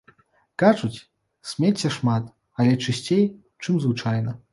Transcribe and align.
Кажуць, 0.61 1.03
смецця 1.51 1.91
шмат, 1.97 2.31
але 2.63 2.73
чысцей, 2.87 3.21
чым 3.67 3.73
звычайна. 3.85 4.35